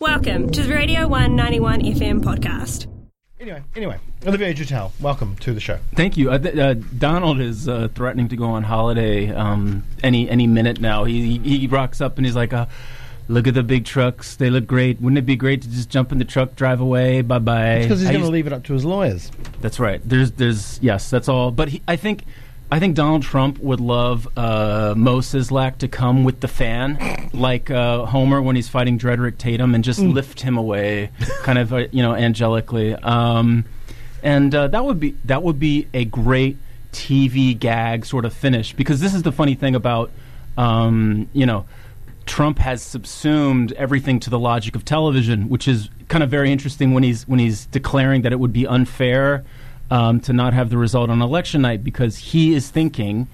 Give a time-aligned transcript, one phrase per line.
[0.00, 2.86] Welcome to the Radio 191 FM podcast.
[3.38, 5.78] Anyway, anyway, Olivier Jutel, welcome to the show.
[5.94, 6.30] Thank you.
[6.30, 10.80] Uh, th- uh, Donald is uh, threatening to go on holiday um, any any minute
[10.80, 11.04] now.
[11.04, 12.64] He he rocks up and he's like, uh,
[13.28, 14.36] "Look at the big trucks.
[14.36, 15.02] They look great.
[15.02, 17.20] Wouldn't it be great to just jump in the truck, drive away?
[17.20, 19.30] Bye bye." Because he's going to leave it up to his lawyers.
[19.60, 20.00] That's right.
[20.02, 21.50] There's there's yes, that's all.
[21.50, 22.24] But he, I think
[22.72, 27.68] I think Donald Trump would love uh, Moe Szyslak to come with the fan, like
[27.68, 31.10] uh, Homer when he's fighting Drederick Tatum, and just lift him away,
[31.42, 32.94] kind of uh, you know angelically.
[33.04, 33.64] Um,
[34.22, 36.58] and uh, that would be that would be a great
[36.92, 40.10] TV gag sort of finish because this is the funny thing about
[40.56, 41.66] um, you know.
[42.26, 46.94] Trump has subsumed everything to the logic of television, which is kind of very interesting
[46.94, 49.44] when he's when he's declaring that it would be unfair
[49.90, 53.26] um, to not have the result on election night because he is thinking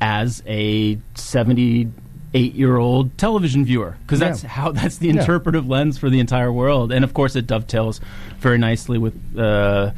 [0.00, 4.48] as a 78 year old television viewer because that's Yeah.
[4.48, 8.00] how that's the interpretive lens for the entire world and of course it dovetails
[8.38, 9.92] very nicely with uh,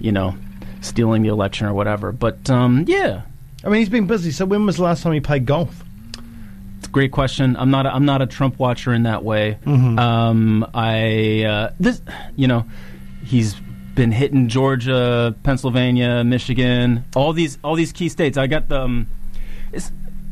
[0.00, 0.34] you know
[0.80, 3.22] stealing the election or whatever but um, yeah
[3.64, 4.30] I mean, he's been busy.
[4.30, 5.82] So when was the last time he played golf?
[6.92, 7.56] Great question.
[7.56, 7.86] I'm not.
[7.86, 9.58] A, I'm not a Trump watcher in that way.
[9.64, 9.98] Mm-hmm.
[9.98, 12.00] Um, I uh, this,
[12.36, 12.64] you know,
[13.24, 13.56] he's
[13.98, 18.38] been hitting Georgia, Pennsylvania, Michigan, all these all these key states.
[18.38, 18.80] I got the.
[18.80, 19.08] Um,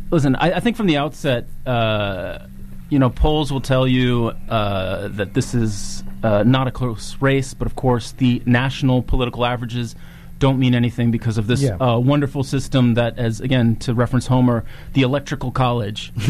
[0.08, 2.46] listen, I, I think from the outset, uh,
[2.90, 7.54] you know, polls will tell you uh, that this is uh, not a close race,
[7.54, 9.96] but of course, the national political averages
[10.38, 11.76] don't mean anything because of this Yeah.
[11.76, 16.12] uh, wonderful system that, as again to reference Homer, the Electrical College,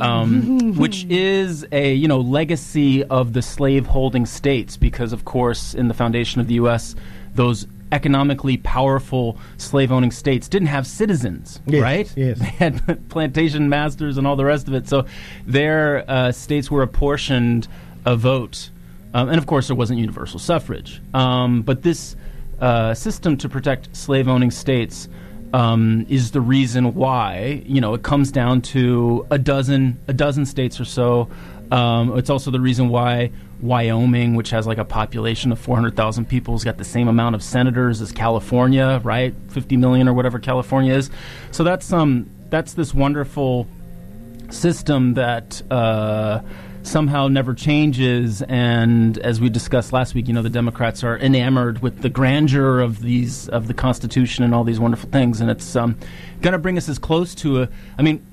[0.00, 5.88] um, which is a you know legacy of the slave-holding states, because of course in
[5.88, 6.94] the foundation of the U.S.
[7.34, 12.12] those economically powerful slave-owning states didn't have citizens, Yes, right?
[12.16, 12.38] yes.
[12.44, 14.86] They had plantation masters and all the rest of it.
[14.88, 15.06] So
[15.46, 17.66] their uh, states were apportioned
[18.04, 18.68] a vote,
[19.14, 21.00] um, and of course there wasn't universal suffrage.
[21.14, 22.14] Um, but this
[22.60, 25.08] uh, system to protect slave-owning states
[25.52, 30.44] um, is the reason why you know it comes down to a dozen a dozen
[30.46, 31.28] states or so.
[31.70, 36.54] Um, it's also the reason why Wyoming, which has like a population of 400,000 people,
[36.54, 39.34] has got the same amount of senators as California, right?
[39.48, 41.10] 50 million or whatever California is.
[41.50, 43.66] So that's um that's this wonderful
[44.50, 46.40] system that uh,
[46.82, 48.42] somehow never changes.
[48.42, 52.80] And as we discussed last week, you know, the Democrats are enamored with the grandeur
[52.80, 55.96] of these of the Constitution and all these wonderful things, and it's um,
[56.40, 57.68] going to bring us as close to a.
[57.98, 58.24] I mean,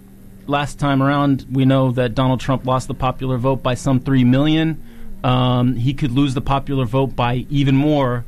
[0.48, 4.24] last time around, we know that Donald Trump lost the popular vote by some three
[4.24, 4.82] million.
[5.24, 8.26] Um, he could lose the popular vote by even more,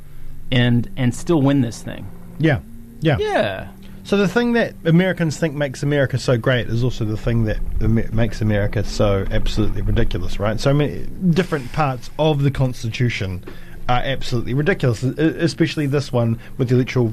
[0.51, 2.09] and and still win this thing.
[2.39, 2.59] Yeah,
[3.01, 3.17] yeah.
[3.19, 3.67] Yeah.
[4.07, 7.59] So the thing that Americans think makes America so great is also the thing that
[7.81, 10.57] Amer- makes America so absolutely ridiculous, right?
[10.57, 13.44] So many different parts of the Constitution
[13.90, 17.12] are absolutely ridiculous, especially this one with the electoral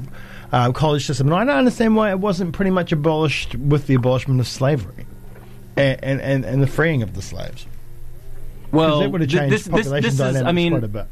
[0.53, 1.27] uh, college system.
[1.27, 5.05] And I don't understand why it wasn't pretty much abolished with the abolishment of slavery
[5.75, 7.67] and and, and, and the freeing of the slaves.
[8.71, 10.87] Well, that would have changed this, this, population this is, dynamics I mean, quite a
[10.87, 11.07] bit.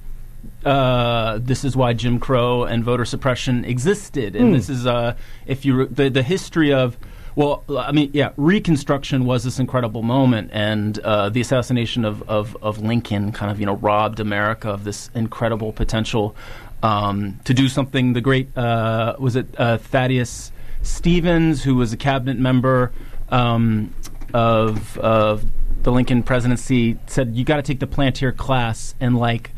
[0.65, 4.53] Uh, this is why Jim Crow and voter suppression existed, and Hmm.
[4.53, 5.15] this is uh,
[5.45, 6.97] if you re- the the history of.
[7.35, 12.55] Well, I mean, yeah, Reconstruction was this incredible moment, and uh, the assassination of, of,
[12.61, 16.35] of Lincoln kind of you know robbed America of this incredible potential
[16.83, 18.13] um, to do something.
[18.13, 20.51] The great uh, was it uh, Thaddeus
[20.83, 22.91] Stevens, who was a cabinet member
[23.29, 23.91] um,
[24.31, 25.43] of of
[25.81, 29.49] the Lincoln presidency, said you got to take the planter class and like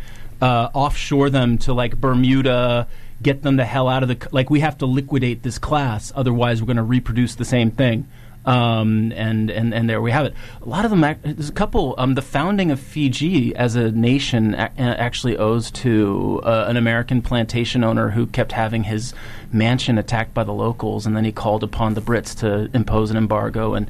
[0.41, 2.87] uh, offshore them to like Bermuda,
[3.21, 4.49] get them the hell out of the like.
[4.49, 8.07] We have to liquidate this class, otherwise we're going to reproduce the same thing.
[8.45, 10.35] Um, and, and and there we have it.
[10.61, 11.01] A lot of them.
[11.01, 11.95] There's a couple.
[11.97, 17.23] Um, the founding of Fiji as a nation a- actually owes to uh, an American
[17.23, 19.15] plantation owner who kept having his
[19.51, 23.17] mansion attacked by the locals, and then he called upon the Brits to impose an
[23.17, 23.73] embargo.
[23.73, 23.89] And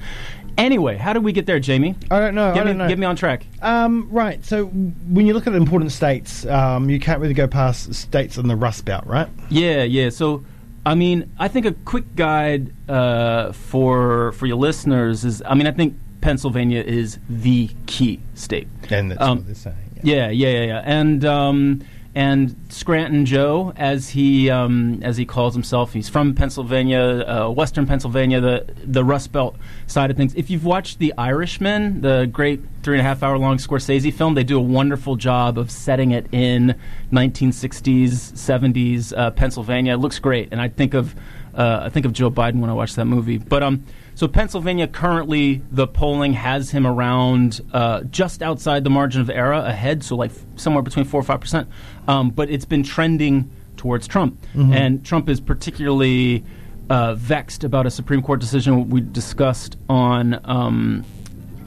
[0.57, 1.95] anyway, how did we get there, Jamie?
[2.11, 2.53] I don't know.
[2.53, 2.87] Get I me, don't know.
[2.87, 3.45] get me on track.
[3.61, 4.43] Um, right.
[4.45, 8.47] So when you look at important states, um, you can't really go past states in
[8.47, 9.27] the Rust Belt, right?
[9.49, 10.09] Yeah, yeah.
[10.09, 10.43] So,
[10.85, 15.67] I mean, I think a quick guide uh, for for your listeners is, I mean,
[15.67, 18.67] I think Pennsylvania is the key state.
[18.89, 19.75] And that's Um, what they're saying.
[20.03, 20.81] Yeah, yeah, yeah, yeah.
[20.85, 21.81] And um,
[22.15, 27.85] and Scranton Joe, as he um, as he calls himself, he's from Pennsylvania, uh, Western
[27.85, 30.33] Pennsylvania, the the Rust Belt side of things.
[30.35, 34.33] If you've watched The Irishman, the great three and a half hour long Scorsese film,
[34.33, 36.75] they do a wonderful job of setting it in
[37.11, 39.95] 1960s, 70s uh, Pennsylvania.
[39.95, 41.13] It looks great, and I think of
[41.53, 43.39] uh, I think of Joe Biden when I watch that movie.
[43.39, 43.85] But um,
[44.15, 49.53] So Pennsylvania currently the polling has him around uh, just outside the margin of error,
[49.53, 51.69] ahead, so like somewhere between four or five percent.
[52.07, 54.41] Um, but it's been trending towards Trump,
[54.73, 56.45] and Trump is particularly
[56.89, 60.39] uh, vexed about a Supreme Court decision we discussed on.
[60.45, 61.05] Um,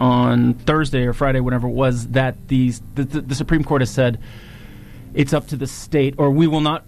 [0.00, 3.91] on Thursday or Friday, whenever it was, that these the, the, the Supreme Court has
[3.91, 4.21] said
[5.12, 6.85] it's up to the state, or we will not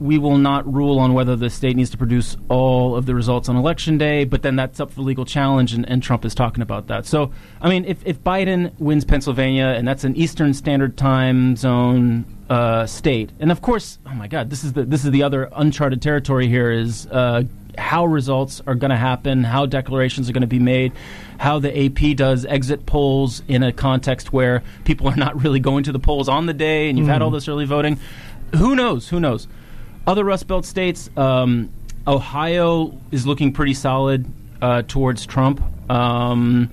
[0.00, 3.48] we will not rule on whether the state needs to produce all of the results
[3.48, 6.62] on election day, but then that's up for legal challenge, and, and Trump is talking
[6.62, 7.06] about that.
[7.06, 12.24] So, I mean, if, if Biden wins Pennsylvania, and that's an Eastern Standard Time Zone
[12.50, 15.48] uh, state, and of course, oh my God, this is the this is the other
[15.52, 17.44] uncharted territory here is uh,
[17.78, 20.92] how results are going to happen, how declarations are going to be made,
[21.38, 25.84] how the AP does exit polls in a context where people are not really going
[25.84, 27.98] to the polls on the day, and you've had all this early voting.
[28.56, 29.08] Who knows?
[29.08, 29.48] Who knows?
[30.06, 31.70] Other Rust Belt states, um,
[32.06, 34.26] Ohio is looking pretty solid
[34.60, 35.62] uh, towards Trump.
[35.90, 36.70] Um,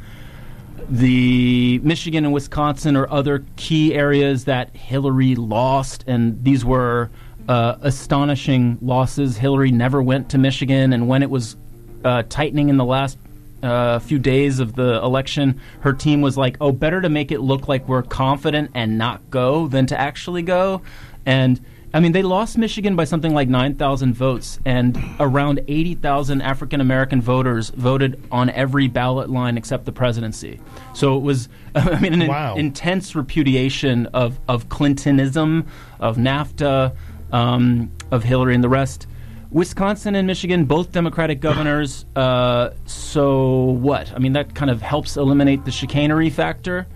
[0.89, 7.09] the Michigan and Wisconsin are other key areas that Hillary lost, and these were
[7.47, 9.37] uh, astonishing losses.
[9.37, 11.55] Hillary never went to Michigan, and when it was
[12.03, 13.17] uh, tightening in the last
[13.63, 17.39] uh, few days of the election, her team was like, "Oh, better to make it
[17.39, 20.81] look like we're confident and not go than to actually go."
[21.25, 21.61] And
[21.93, 27.21] I mean, they lost Michigan by something like 9,000 votes, and around 80,000 African American
[27.21, 30.59] voters voted on every ballot line except the presidency.
[30.93, 35.67] So it was, I mean, an in- intense repudiation of, of Clintonism,
[35.99, 36.95] of NAFTA,
[37.33, 39.07] um, of Hillary and the rest.
[39.51, 42.05] Wisconsin and Michigan, both Democratic governors.
[42.15, 44.13] Uh, so what?
[44.15, 46.87] I mean, that kind of helps eliminate the chicanery factor.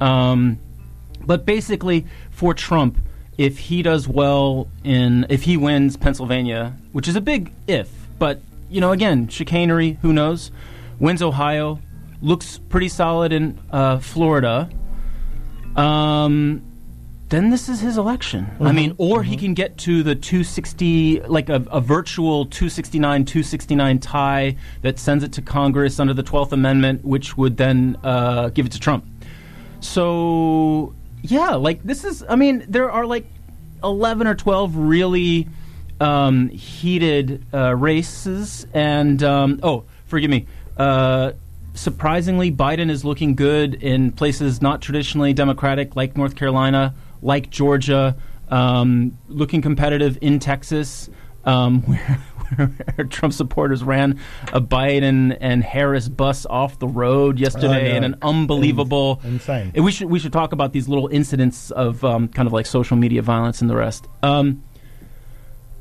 [0.00, 0.58] Um,
[1.26, 2.98] but basically, for Trump,
[3.38, 7.88] if he does well in, if he wins Pennsylvania, which is a big if,
[8.18, 10.50] but you know, again, chicanery, who knows?
[10.98, 11.80] Wins Ohio,
[12.20, 14.68] looks pretty solid in uh, Florida.
[15.76, 16.62] Um,
[17.28, 18.48] then this is his election.
[18.58, 23.98] I mean, or he can get to the 260, like a, a virtual 269 269
[23.98, 28.66] tie that sends it to Congress under the 12th Amendment, which would then uh, give
[28.66, 29.04] it to Trump.
[29.80, 33.26] So, yeah, like this is, I mean, there are like
[33.82, 35.48] 11 or 12 really
[36.00, 38.66] um, heated uh, races.
[38.72, 40.46] And, um, oh, forgive me.
[40.76, 41.32] Uh,
[41.74, 48.16] surprisingly, Biden is looking good in places not traditionally Democratic, like North Carolina, like Georgia,
[48.48, 51.10] um, looking competitive in Texas,
[51.48, 51.80] um,
[52.56, 54.20] where, where Trump supporters ran
[54.52, 57.96] a Biden and Harris bus off the road yesterday know.
[57.96, 59.20] in an unbelievable.
[59.24, 59.72] Insane.
[59.74, 62.66] And we should we should talk about these little incidents of um, kind of like
[62.66, 64.06] social media violence and the rest.
[64.22, 64.62] Um,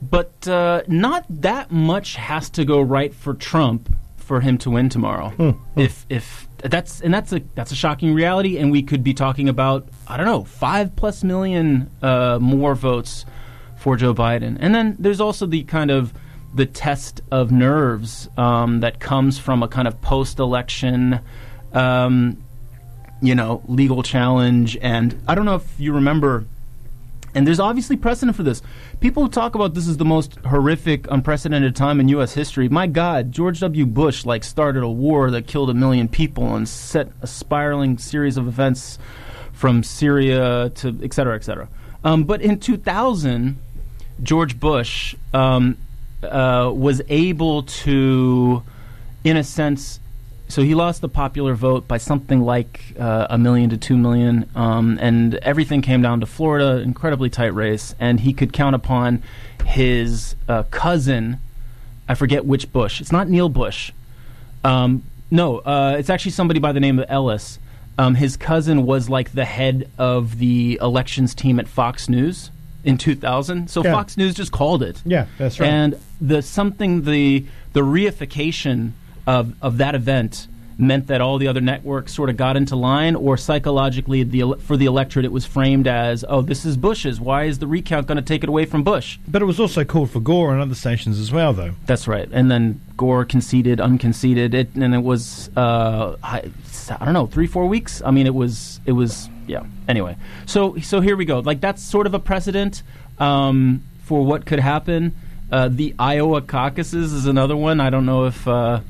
[0.02, 4.90] but uh, not that much has to go right for Trump for him to win
[4.90, 5.58] tomorrow.
[5.76, 9.50] If if that's and that's a that's a shocking reality, and we could be talking
[9.50, 13.26] about I don't know five plus million uh, more votes
[13.78, 16.14] for Joe Biden, and then there's also the kind of
[16.54, 21.20] the test of nerves um, that comes from a kind of post-election.
[21.74, 22.44] Um,
[23.22, 24.78] you know, legal challenge.
[24.82, 26.46] And I don't know if you remember,
[27.34, 28.62] and there's obviously precedent for this.
[29.00, 32.34] People talk about this is the most horrific, unprecedented time in U.S.
[32.34, 32.70] history.
[32.70, 33.86] My God, George W.
[33.86, 38.38] Bush like started a war that killed a million people and set a spiraling series
[38.38, 39.00] of events
[39.54, 41.68] from Syria to et cetera, et cetera.
[42.04, 43.58] Um, but in 2000,
[44.22, 45.78] George Bush um,
[46.24, 48.64] uh, was able to,
[49.24, 50.00] in a sense,
[50.50, 54.50] so he lost the popular vote by something like uh, a million to two million,
[54.56, 59.22] um, and everything came down to Florida, incredibly tight race, and he could count upon
[59.66, 61.38] his uh, cousin.
[62.08, 63.02] I forget which Bush.
[63.02, 63.92] It's not Neil Bush.
[64.64, 67.60] Um, no, uh, it's actually somebody by the name of Ellis.
[67.98, 72.52] Um, his cousin was like the head of the elections team at Fox News
[72.88, 73.70] in 2000.
[73.70, 73.92] So Yeah.
[73.94, 75.02] Fox News just called it.
[75.06, 75.70] Yeah, that's right.
[75.70, 78.92] And the something the the reification
[79.26, 83.16] of of that event meant that all the other networks sort of got into line,
[83.16, 87.20] or psychologically, the for the electorate, it was framed as, "Oh, this is Bush's.
[87.20, 89.84] Why is the recount going to take it away from Bush?" But it was also
[89.84, 91.74] called for Gore on other stations as well, though.
[91.86, 92.30] That's right.
[92.32, 96.52] And then Gore conceded, unconceded, it, and it was uh, I,
[97.00, 98.02] I don't know, three, four weeks.
[98.06, 99.64] I mean, it was it was yeah.
[99.88, 101.40] Anyway, so so here we go.
[101.40, 102.84] Like that's sort of a precedent
[103.20, 105.16] um, for what could happen.
[105.50, 107.80] Uh, the Iowa caucuses is another one.
[107.80, 108.48] I don't know if.
[108.48, 108.82] Uh,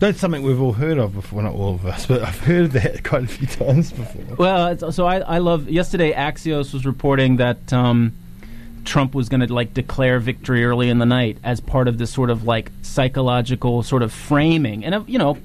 [0.00, 3.02] That's something we've all heard of before, not all of us, but I've heard that
[3.08, 4.36] quite a few times before.
[4.36, 5.68] Well, so I, I love.
[5.68, 8.12] Yesterday, Axios was reporting that um,
[8.84, 12.12] Trump was going to like declare victory early in the night as part of this
[12.12, 15.36] sort of like psychological sort of framing, and uh, you know,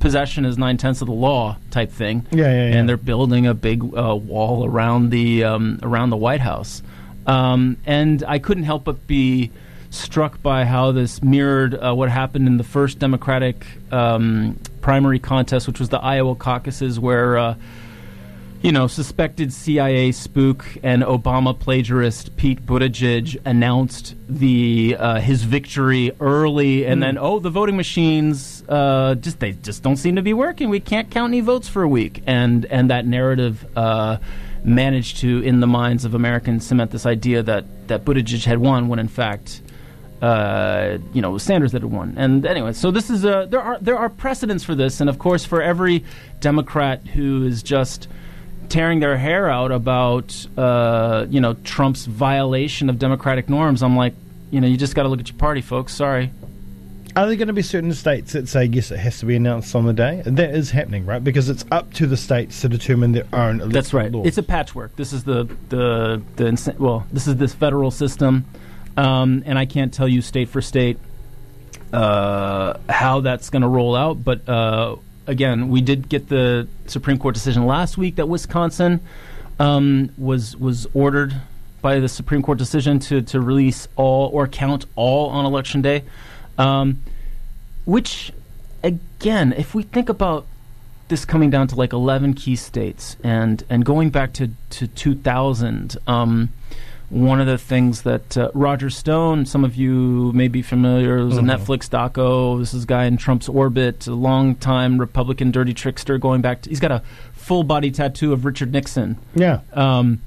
[0.00, 2.26] possession is nine tenths of the law type thing.
[2.30, 2.76] Yeah, yeah, yeah.
[2.76, 6.82] And they're building a big uh, wall around the um, around the White House,
[7.26, 9.50] um, and I couldn't help but be
[9.90, 15.66] struck by how this mirrored uh, what happened in the first Democratic um, primary contest,
[15.66, 17.54] which was the Iowa caucuses, where uh,
[18.62, 26.10] you know, suspected CIA spook and Obama plagiarist Pete Buttigieg announced the uh, his victory
[26.20, 30.32] early, and then oh, the voting machines uh, just they just don't seem to be
[30.32, 30.68] working.
[30.68, 34.16] We can't count any votes for a week, and and that narrative uh,
[34.64, 38.88] managed to, in the minds of Americans, cement this idea that that Buttigieg had won
[38.88, 39.62] when in fact.
[40.26, 43.78] Uh, you know, Sanders that had won, and anyway, so this is a there are
[43.80, 46.04] there are precedents for this, and of course, for every
[46.40, 48.08] Democrat who is just
[48.68, 53.82] tearing their hair out about uh, you know Trump's violation of democratic norms.
[53.82, 54.14] I'm like,
[54.50, 55.94] you know, you just got to look at your party, folks.
[55.94, 56.32] Sorry.
[57.14, 59.74] Are there going to be certain states that say yes, it has to be announced
[59.74, 60.22] on the day?
[60.26, 61.24] That is happening, right?
[61.24, 63.70] Because it's up to the states to determine their own.
[63.70, 64.12] That's right.
[64.12, 64.26] laws.
[64.26, 64.96] It's a patchwork.
[64.96, 68.44] This is the the the well, this is this federal system,
[68.96, 70.98] um, and I can't tell you state for state
[71.92, 74.22] uh, how that's going to roll out.
[74.22, 79.00] But uh, again, we did get the Supreme Court decision last week that Wisconsin
[79.58, 81.34] um, was was ordered
[81.82, 86.04] by the Supreme Court decision to to release all or count all on election day,
[86.58, 87.02] um,
[87.84, 88.32] which
[88.82, 90.46] again, if we think about
[91.08, 95.96] this coming down to like 11 key states and and going back to to 2000
[96.06, 96.48] um,
[97.08, 101.34] one of the things that uh, Roger Stone, some of you may be familiar, was
[101.34, 101.38] Mhm.
[101.52, 102.58] a Netflix doco.
[102.58, 106.18] This is a guy in Trump's orbit, a long-time Republican dirty trickster.
[106.18, 109.16] Going back, to, he's got a full-body tattoo of Richard Nixon.
[109.34, 109.60] yeah.
[109.72, 110.20] Um,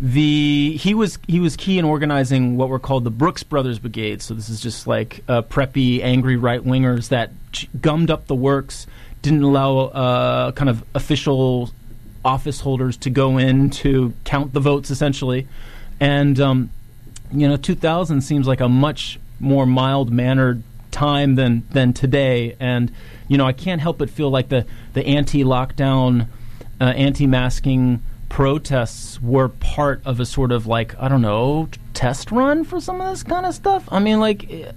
[0.00, 4.22] the he was he was key in organizing what were called the Brooks Brothers Brigade.
[4.22, 8.34] So this is just like uh, preppy, angry right wingers that ch- gummed up the
[8.36, 8.86] works,
[9.22, 11.70] didn't allow uh, kind of official
[12.24, 15.48] office holders to go in to count the votes, essentially.
[16.00, 16.70] And um,
[17.32, 22.56] you know, 2000 seems like a much more mild mannered time than than today.
[22.60, 22.92] And
[23.28, 26.28] you know, I can't help but feel like the the anti-lockdown,
[26.80, 32.64] uh, anti-masking protests were part of a sort of like I don't know test run
[32.64, 33.88] for some of this kind of stuff.
[33.90, 34.48] I mean, like.
[34.50, 34.74] It,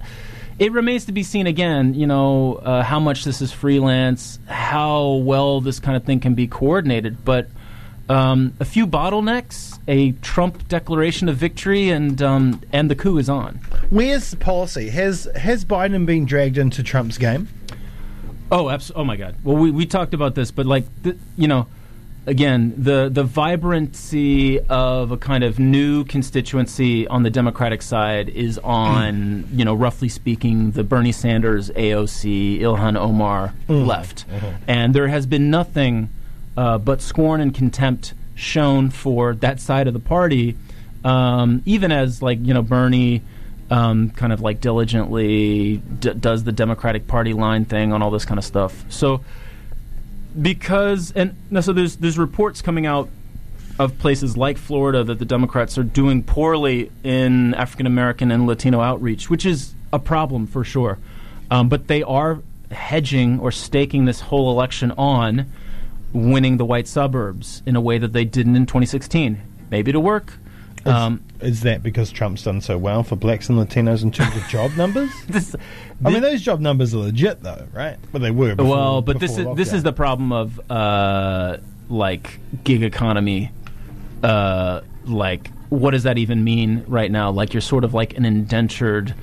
[0.60, 5.14] it remains to be seen again, you know, uh, how much this is freelance, how
[5.14, 7.26] well this kind of thing can be coordinated.
[7.26, 7.48] But
[8.12, 13.30] um, a few bottlenecks, a Trump declaration of victory, and um, and the coup is
[13.30, 13.56] on.
[13.90, 14.90] Where's the policy?
[14.90, 17.48] Has has Biden been dragged into Trump's game?
[18.52, 19.36] Oh, abs- oh my God!
[19.44, 21.68] Well, we, we talked about this, but like th- you know,
[22.26, 28.58] again, the the vibrancy of a kind of new constituency on the Democratic side is
[28.58, 34.26] on you know, roughly speaking, the Bernie Sanders, AOC, Ilhan Omar left,
[34.68, 36.10] and there has been nothing
[36.58, 40.58] uh, but scorn and contempt shown for that side of the party,
[41.04, 43.22] um, even as like you know Bernie
[43.70, 48.26] um, kind of like diligently d- does the Democratic Party line thing on all this
[48.26, 48.86] kind of stuff.
[48.90, 49.22] So
[50.40, 53.10] because and so there's there's reports coming out
[53.80, 58.82] of places like Florida that the Democrats are doing poorly in African American and Latino
[58.82, 61.00] outreach, which is a problem for sure.
[61.50, 62.42] Um, but they are
[62.72, 65.52] hedging or staking this whole election on
[66.14, 69.42] winning the white suburbs in a way that they didn't in 2016.
[69.70, 70.34] Maybe to work.
[70.86, 74.48] Um, Is that because Trump's done so well for blacks and Latinos in terms of
[74.48, 75.12] job numbers?
[75.28, 75.56] this,
[76.04, 77.98] I mean, those job numbers are legit, though, right?
[78.12, 78.56] But they were.
[78.56, 81.58] Before, well, but this is this is the problem of uh,
[81.90, 83.52] like gig economy.
[84.24, 87.32] Uh, like, what does that even mean right now?
[87.32, 89.14] Like, you're sort of like an indentured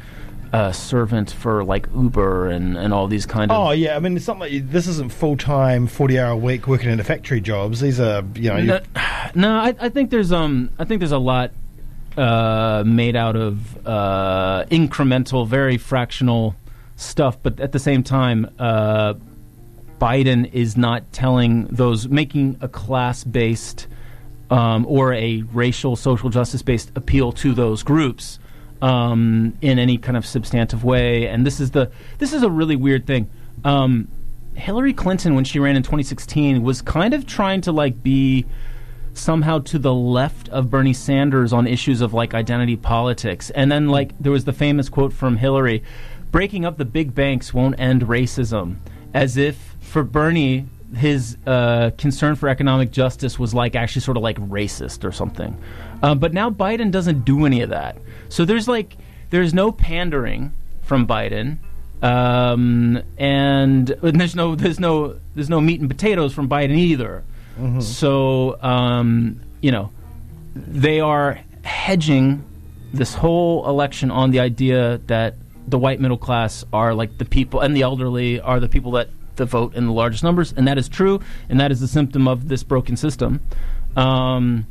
[0.53, 3.57] uh, servant for like Uber and, and all these kind of.
[3.57, 6.67] Oh yeah, I mean it's not like this isn't full time, forty hour a week
[6.67, 7.81] working in a factory jobs.
[7.81, 8.81] These are you know No,
[9.35, 11.53] no I, I think there's um I think there's a lot
[12.17, 16.57] uh, made out of uh, incremental, very fractional
[16.97, 19.15] stuff, but at the same time, uh,
[20.01, 23.87] Biden is not telling those making a class based
[24.51, 28.39] um, or a racial social justice based appeal to those groups
[28.83, 31.29] um, in any kind of substantive way.
[31.29, 33.31] And this is the this is a really weird thing.
[33.65, 34.09] Um,
[34.55, 38.45] Hillary Clinton, when she ran in 2016, was kind of trying to like be
[39.15, 43.51] somehow to the left of Bernie Sanders on issues of like identity politics.
[43.51, 45.83] And then like there was the famous quote from Hillary,
[46.31, 48.77] breaking up the big banks won't end racism.
[49.15, 54.23] As if for Bernie his uh, concern for economic justice was like actually sort of
[54.23, 55.57] like racist or something.
[56.03, 57.97] Uh, but now Biden doesn't do any of that.
[58.29, 58.97] So there's like
[59.31, 60.53] there's no pandering
[60.83, 61.59] from Biden,
[62.03, 67.25] um, and, and there's no there's no there's no meat and potatoes from Biden either.
[67.83, 69.91] So um, you know
[70.55, 72.45] they are hedging
[72.93, 75.35] this whole election on the idea that
[75.67, 79.11] the white middle class are like the people and the elderly are the people that,
[79.39, 82.29] that vote in the largest numbers, and that is true, and that is a symptom
[82.29, 83.41] of this broken system.
[83.97, 84.67] Um,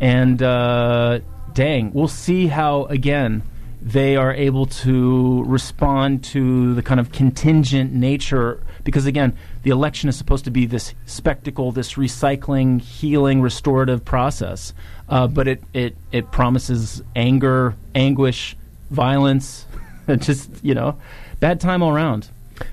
[0.00, 1.20] and uh,
[1.54, 3.42] dang, we'll see how again
[3.86, 10.08] they are able to respond to the kind of contingent nature because again the election
[10.08, 14.74] is supposed to be this spectacle this recycling healing restorative process
[15.08, 18.56] uh, but it, it, it promises anger anguish
[18.90, 19.66] violence
[20.18, 20.98] just you know
[21.38, 22.28] bad time all around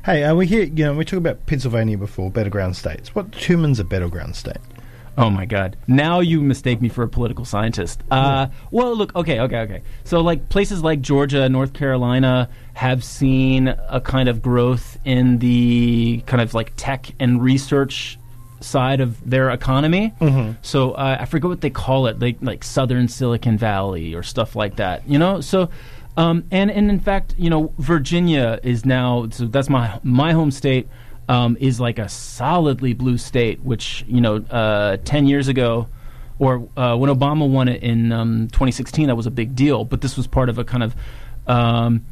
[0.05, 3.13] Hey, uh, we hear you know we talk about Pennsylvania before battleground states.
[3.15, 4.57] What determines a battleground state?
[5.17, 5.77] Oh my God!
[5.87, 8.01] Now you mistake me for a political scientist.
[8.09, 9.81] Uh, well, look, okay, okay, okay.
[10.05, 16.23] So, like places like Georgia, North Carolina have seen a kind of growth in the
[16.25, 18.17] kind of like tech and research
[18.59, 20.13] side of their economy.
[20.63, 24.55] So uh, I forget what they call it, like like Southern Silicon Valley or stuff
[24.55, 25.07] like that.
[25.07, 25.69] You know, so.
[26.15, 30.51] Um, and, and in fact, you know, Virginia is now so that's my my home
[30.51, 30.87] state
[31.27, 35.87] um, is like a solidly blue state, which you know, uh, ten years ago,
[36.39, 39.85] or uh, when Obama won it in um, 2016, that was a big deal.
[39.85, 40.95] But this was part of a kind of
[41.47, 42.05] um,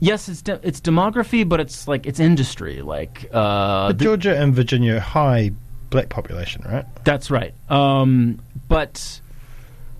[0.00, 2.82] yes, it's de- it's demography, but it's like it's industry.
[2.82, 5.52] Like uh, Georgia and Virginia high
[5.90, 6.84] black population, right?
[7.04, 7.54] that's right.
[7.70, 9.20] Um, but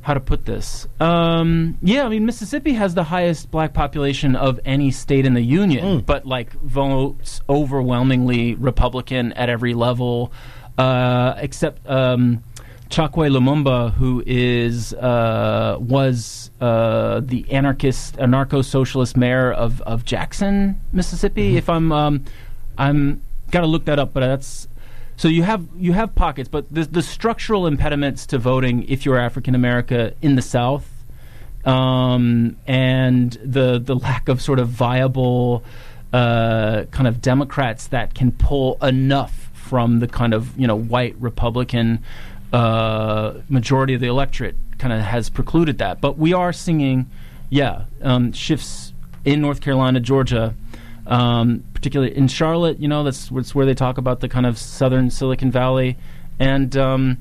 [0.09, 0.89] how to put this?
[1.01, 5.43] Um, yeah, I mean Mississippi has the highest black population of any state in the
[5.43, 10.33] union, but like votes overwhelmingly Republican at every level,
[10.79, 12.43] uh, except um,
[12.89, 21.59] Chokwe Lumumba, who is uh, was uh, the anarchist, anarcho-socialist mayor of, of Jackson, Mississippi.
[21.59, 22.25] If I'm um,
[22.79, 24.69] I'm got to look that up, but that's
[25.19, 29.19] so you have you have pockets, but the the structural impediments to voting if you're
[29.19, 30.89] African America in the South,
[31.65, 35.65] um, and the the lack of sort of viable
[36.13, 41.17] uh, kind of Democrats that can pull enough from the kind of you know white
[41.19, 41.99] Republican
[42.53, 46.01] uh, majority of the electorate kind of has precluded that.
[46.01, 47.11] But we are seeing,
[47.51, 48.93] yeah, um, shifts
[49.25, 50.55] in North Carolina, Georgia
[51.09, 52.79] um, particularly in Charlotte.
[52.79, 55.97] You know, that's, that's where they talk about the kind of southern Silicon Valley,
[56.39, 57.19] and um,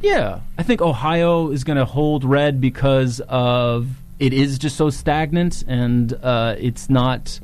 [0.00, 4.88] yeah, I think Ohio is going to hold red because of it is just so
[4.90, 7.40] stagnant, and uh, it's not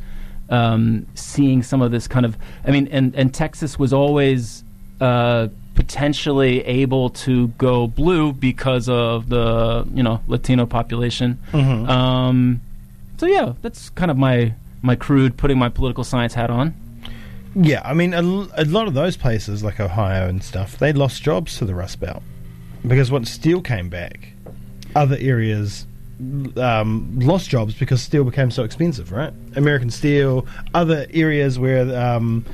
[0.48, 2.38] um, seeing some of this kind of.
[2.64, 4.64] I mean, and and Texas was always.
[5.00, 11.38] Uh, potentially able to go blue because of the you know Latino population.
[11.88, 12.60] Um,
[13.16, 16.74] so yeah, that's kind of my my crude putting my political science hat on.
[17.54, 21.58] Yeah, I mean, a lot of those places like Ohio and stuff, they lost jobs
[21.58, 22.22] to the Rust Belt
[22.86, 24.32] because once steel came back,
[24.94, 25.86] other areas
[26.56, 29.10] um, lost jobs because steel became so expensive.
[29.10, 32.44] Right, American steel, other areas where um,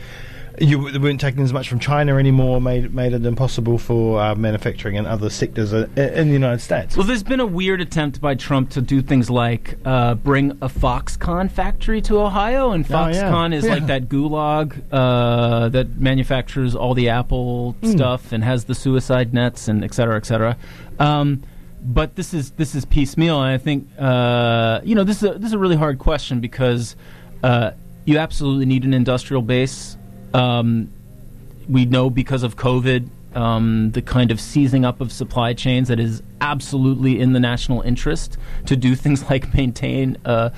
[0.59, 4.97] you weren't taking as much from China anymore made made it impossible for uh, manufacturing
[4.97, 6.97] and other sectors uh, in the United States.
[6.97, 10.69] Well, there's been a weird attempt by Trump to do things like uh, bring a
[10.69, 13.31] Foxconn factory to Ohio, and Oh, yeah.
[13.31, 13.75] Foxconn is Yeah.
[13.75, 17.91] like that gulag uh, that manufactures all the Apple Hmm.
[17.91, 20.57] stuff and has the suicide nets and et cetera, et cetera.
[20.99, 21.43] Um,
[21.83, 25.35] but this is this is piecemeal, and I think uh, you know this is a,
[25.39, 26.97] this is a really hard question because
[27.43, 27.73] uh,
[28.07, 29.97] you absolutely need an industrial base.
[30.35, 30.93] Um,
[31.69, 36.01] we know because of COVID, um, the kind of seizing up of supply chains that
[36.01, 40.51] is absolutely in the national interest to do things like maintain uh,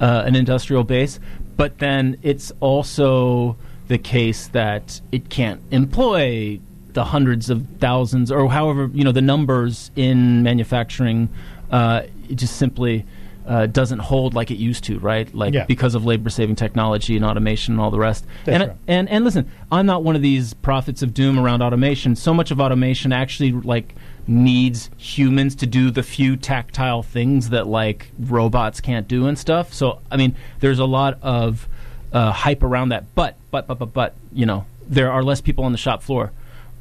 [0.00, 1.20] uh, an industrial base.
[1.56, 3.56] But then it's also
[3.88, 6.60] the case that it can't employ
[6.92, 11.28] the hundreds of thousands or however you know the numbers in manufacturing.
[11.70, 12.02] Uh,
[12.34, 13.04] just simply
[13.46, 15.32] uh, doesn't hold like it used to, right?
[15.34, 15.64] Like Yeah.
[15.66, 18.24] because of labor saving technology and automation and all the rest.
[18.44, 18.78] That's and, right.
[18.86, 22.14] and and listen, I'm not one of these prophets of doom around automation.
[22.16, 23.94] So much of automation actually like
[24.28, 29.72] needs humans to do the few tactile things that like robots can't do and stuff.
[29.74, 31.68] So I mean, there's a lot of
[32.12, 33.12] uh, hype around that.
[33.14, 36.30] But but but but but you know, there are less people on the shop floor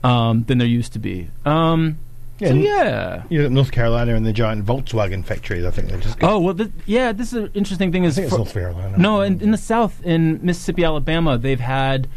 [0.04, 1.30] um, than there used to be.
[1.46, 1.98] Um,
[2.42, 3.24] Yeah, so yeah.
[3.30, 6.18] You know, North Carolina and the giant Volkswagen factories, I think they just.
[6.22, 7.12] Oh well, th- yeah.
[7.12, 8.04] This is an interesting thing.
[8.04, 8.98] I Is for- North Carolina.
[8.98, 12.08] No, in, in the South, in Mississippi, Alabama, they've had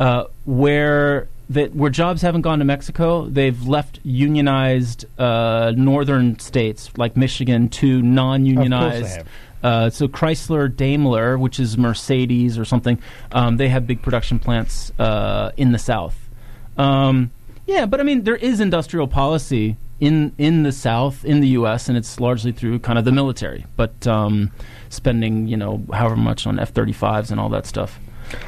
[0.00, 6.90] uh, where that where jobs haven't gone to Mexico, they've left unionized uh, northern states
[6.96, 9.16] like Michigan to non-unionized.
[9.16, 9.28] have.
[9.62, 12.98] Uh, so Chrysler, Daimler, which is Mercedes or something,
[13.32, 16.16] um, they have big production plants uh, in the South.
[16.76, 17.30] Um,
[17.66, 21.88] yeah, but I mean, there is industrial policy in in the South, in the U.S.,
[21.88, 24.50] and it's largely through kind of the military, but um,
[24.90, 27.98] spending you know however much on F-35s and all that stuff.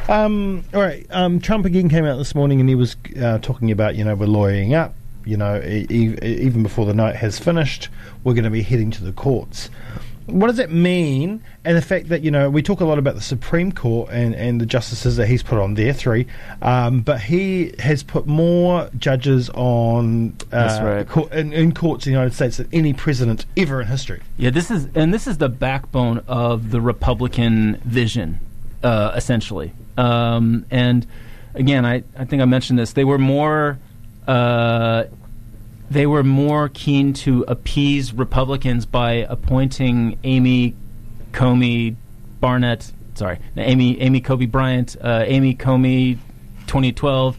[0.08, 1.06] Um, all right.
[1.10, 4.14] Um, Trump again came out this morning and he was uh, talking about, you know,
[4.14, 4.94] we're lawyering up.
[5.24, 7.88] You know, e- e- even before the night has finished,
[8.24, 9.68] we're going to be heading to the courts.
[10.26, 11.42] What does it mean?
[11.64, 14.34] And the fact that, you know, we talk a lot about the Supreme Court and,
[14.34, 16.26] and the justices that he's put on there, three,
[16.62, 21.08] um, but he has put more judges on uh, right.
[21.08, 24.20] court, in, in courts in the United States than any president ever in history.
[24.36, 28.40] Yeah, this is and this is the backbone of the Republican vision,
[28.82, 29.72] uh, essentially.
[29.96, 31.06] Um, and
[31.54, 32.92] again, I, I think I mentioned this.
[32.92, 33.78] They were more
[34.26, 35.04] uh,
[35.90, 40.74] they were more keen to appease Republicans by appointing Amy
[41.32, 41.96] Comey
[42.40, 42.92] Barnett.
[43.14, 46.18] Sorry, Amy Amy Kobe Bryant, uh, Amy Comey.
[46.66, 47.36] 2012,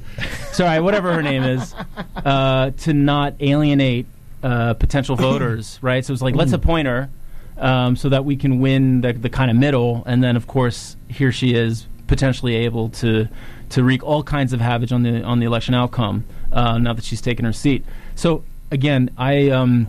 [0.53, 1.75] sorry, whatever her name is,
[2.15, 4.05] uh, to not alienate
[4.41, 6.05] uh, potential voters, right?
[6.05, 7.09] So it's like, let's appoint her
[7.57, 10.95] um, so that we can win the, the kind of middle, and then of course
[11.09, 13.27] here she is potentially able to
[13.69, 17.03] to wreak all kinds of havoc on the on the election outcome uh, now that
[17.03, 17.85] she's taken her seat.
[18.17, 19.87] So again, I um,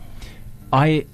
[0.72, 1.06] I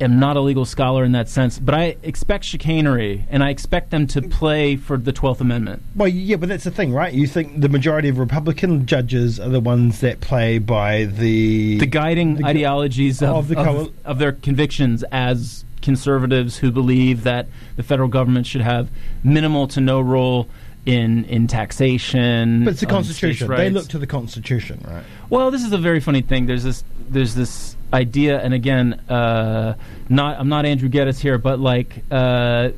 [0.00, 3.90] am not a legal scholar in that sense, but I expect chicanery, and I expect
[3.90, 5.82] them to play for the Twelfth Amendment.
[5.94, 7.12] Well, yeah, but that's the thing, right?
[7.12, 11.86] You think the majority of Republican judges are the ones that play by the the
[11.86, 17.48] guiding the ideologies of, of the of, of their convictions as conservatives who believe that
[17.76, 18.88] the federal government should have
[19.22, 20.48] minimal to no role
[20.86, 22.64] in in taxation.
[22.64, 23.48] But it's the Constitution.
[23.48, 25.04] They look to the Constitution, right?
[25.30, 26.46] Well, this is a very funny thing.
[26.46, 29.74] There's this there's this idea, and again, uh,
[30.08, 32.70] not I'm not Andrew Geddes here, but like uh,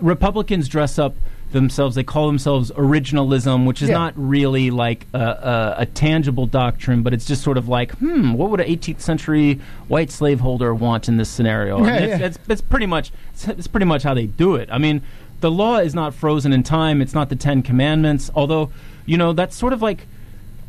[0.00, 1.14] Republicans dress up
[1.52, 1.94] themselves.
[1.94, 3.98] They call themselves originalism, which is Yeah.
[3.98, 8.32] not really like a, a, a tangible doctrine, but it's just sort of like, hmm,
[8.32, 11.84] what would an 18th century white slaveholder want in this scenario?
[11.84, 12.26] Yeah, And it's, yeah.
[12.26, 14.70] it's, it's pretty much it's, it's pretty much how they do it.
[14.72, 15.02] I mean,
[15.42, 17.02] the law is not frozen in time.
[17.02, 18.70] It's not the Ten Commandments, although
[19.04, 20.06] you know that's sort of like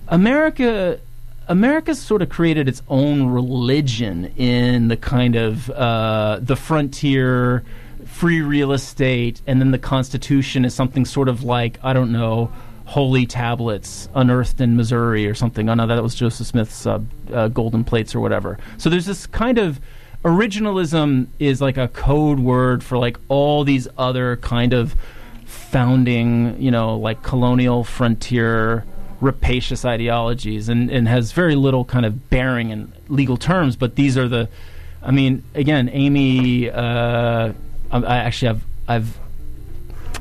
[0.10, 1.00] America.
[1.46, 7.64] America's sort of created its own religion in the kind of uh, the frontier,
[8.06, 12.52] free real estate, and then the Constitution is something sort of like I don't know,
[12.86, 15.70] holy tablets unearthed in Missouri or something.
[15.70, 17.00] Oh no, that was Joseph Smith's uh,
[17.32, 18.58] uh, golden plates or whatever.
[18.78, 19.80] So there's this kind of
[20.24, 24.96] originalism is like a code word for like all these other kind of
[25.46, 28.86] founding, you know, like colonial frontier
[29.22, 34.18] rapacious ideologies and, and has very little kind of bearing in legal terms, but these
[34.18, 34.50] are the
[35.02, 37.52] I mean, again, Amy uh,
[37.92, 39.20] I, I actually have I've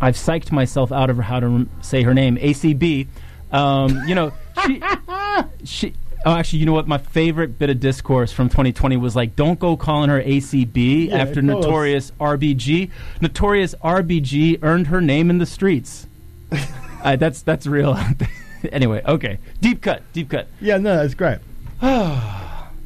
[0.01, 3.07] I've psyched myself out of how to say her name, ACB.
[3.53, 4.33] Um, you know,
[4.65, 4.83] she
[5.65, 6.87] she Oh, actually, you know what?
[6.87, 11.17] My favorite bit of discourse from 2020 was like, "Don't go calling her ACB Yeah,
[11.19, 11.43] after.
[11.43, 12.91] Notorious RBG.
[13.21, 16.07] Notorious RBG earned her name in the streets.
[17.03, 17.99] uh, that's that's real.
[18.73, 19.39] anyway, okay.
[19.61, 20.03] Deep cut.
[20.13, 20.47] Deep cut.
[20.61, 21.39] Yeah, no, that's great.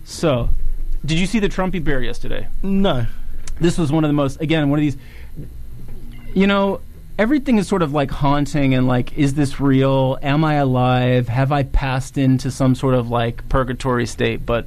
[0.09, 0.51] So,
[1.05, 2.47] did you see the Trumpy bear yesterday?
[2.63, 3.07] No.
[3.61, 4.97] this was one of the most again one of these
[6.33, 6.81] you know
[7.19, 10.19] everything is sort of like haunting and like is this real?
[10.23, 11.29] Am i alive?
[11.29, 14.45] Have i passed into some sort of like purgatory state?
[14.45, 14.67] But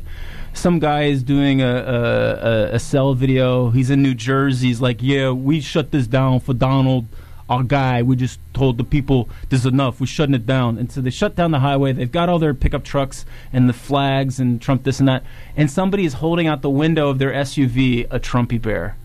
[0.53, 3.69] some guy is doing a, a, a, cell video.
[3.69, 4.67] He's in new jersey.
[4.67, 7.05] He's like yeah we shut this down for donald
[7.49, 8.03] our guy.
[8.03, 9.99] We just told the people this is enough.
[9.99, 10.77] We're shutting it down.
[10.77, 11.93] And so they shut down the highway.
[11.93, 15.23] They've got all their pickup trucks and the flags and trump this and that.
[15.57, 18.97] And somebody is holding out the window of their suv a trumpy bear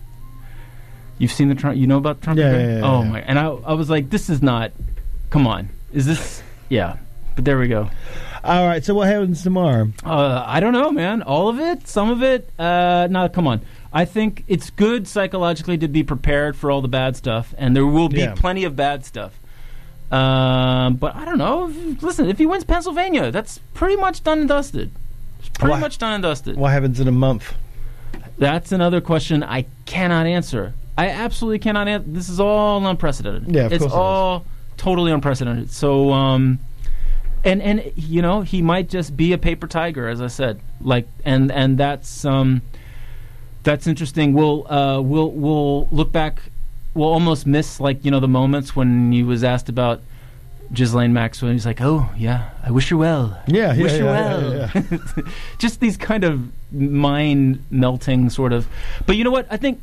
[1.17, 1.77] You've seen the Trump.
[1.77, 2.39] You know about Trump?
[2.39, 3.09] Yeah, yeah, yeah, oh yeah.
[3.09, 3.21] my!
[3.21, 4.71] And I, I was like, this is not.
[5.29, 6.43] Come on, is this?
[6.69, 6.97] Yeah,
[7.35, 7.89] but there we go.
[8.43, 8.83] All right.
[8.83, 9.91] So what happens tomorrow?
[10.05, 11.21] Uh, I don't know, man.
[11.23, 12.49] All of it, some of it.
[12.59, 13.61] Uh, no, come on.
[13.93, 17.85] I think it's good psychologically to be prepared for all the bad stuff, and there
[17.85, 18.33] will be Yeah.
[18.35, 19.39] plenty of bad stuff.
[20.11, 21.73] Um, but I don't know.
[22.01, 24.91] Listen, if he wins Pennsylvania, that's pretty much done and dusted.
[25.39, 26.57] It's pretty Why- much done and dusted.
[26.57, 27.53] What happens in a month?
[28.37, 30.73] That's another question I cannot answer.
[30.97, 32.07] I absolutely cannot answer.
[32.09, 33.53] This is all unprecedented.
[33.53, 33.99] Yeah, of it's course it is.
[33.99, 34.45] all
[34.77, 35.71] totally unprecedented.
[35.71, 36.59] So, um,
[37.43, 40.59] and and you know, he might just be a paper tiger, as I said.
[40.81, 42.61] Like, and and that's um,
[43.63, 44.33] that's interesting.
[44.33, 46.39] We'll uh, we'll we'll look back.
[46.93, 50.01] We'll almost miss like you know the moments when he was asked about
[50.71, 51.51] Ghislaine Maxwell.
[51.51, 53.37] He's like, "Oh yeah, I wish her well.
[53.47, 55.23] Yeah, yeah, wish her yeah, well." yeah, yeah.
[55.57, 58.65] Just these kind of mind melting sort of.
[59.05, 59.45] But you know what?
[59.51, 59.81] I think.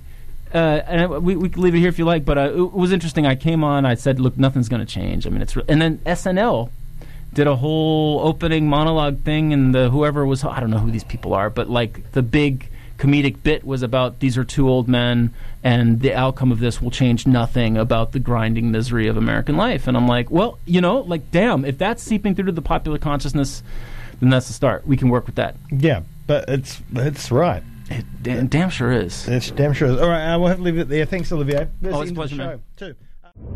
[0.55, 2.93] Uh, and we, we can leave it here if you like, but uh, it was
[2.93, 3.27] interesting.
[3.27, 5.65] I came on, I said, "Look, nothing's going to change." I mean, it's re-.
[5.69, 6.71] and then SNL
[7.33, 11.05] did a whole opening monologue thing, and the whoever was I don't know who these
[11.05, 15.33] people are, but like the big comedic bit was about these are two old men,
[15.65, 19.89] and the outcome of this will change nothing about the grinding misery of American life.
[19.89, 22.99] And I'm like, well, you know, like damn, if that's seeping through to the popular
[22.99, 23.63] consciousness,
[24.21, 24.87] then that's the start.
[24.87, 25.57] We can work with that.
[25.71, 27.63] Yeah, but it's it's right.
[27.99, 29.27] It da- damn sure is.
[29.29, 29.89] It's damn sure.
[29.89, 30.01] Is.
[30.01, 31.05] All right, uh, we'll have to leave it there.
[31.05, 31.69] Thanks, Olivier.
[31.81, 32.61] That's Oh, it's a end of the pleasure, man.
[32.79, 32.95] show, Too.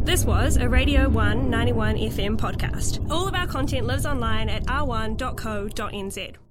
[0.05, 3.09] This was a Radio 1 91 FM podcast.
[3.11, 6.37] All of our content lives online at r1.co.nz.